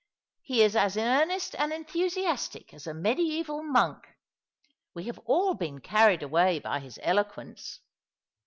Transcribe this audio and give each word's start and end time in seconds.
He 0.41 0.63
is 0.63 0.75
as 0.75 0.97
earnest 0.97 1.53
and 1.59 1.71
enthusiastic 1.71 2.73
as 2.73 2.87
a 2.87 2.93
mediaeval 2.95 3.61
monk. 3.61 4.07
We 4.95 5.03
have 5.03 5.19
all 5.25 5.53
been 5.53 5.79
carried 5.79 6.23
away 6.23 6.57
by 6.57 6.79
his 6.79 6.97
eloquence. 7.03 7.81